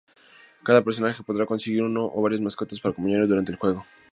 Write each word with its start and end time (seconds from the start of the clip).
Cada 0.63 0.83
personaje 0.87 1.21
podrá 1.27 1.45
conseguir 1.45 1.83
una 1.83 2.01
o 2.15 2.17
varias 2.25 2.41
mascotas 2.45 2.79
para 2.79 2.91
acompañarlo 2.91 3.27
durante 3.27 3.51
el 3.51 3.59
juego. 3.59 3.85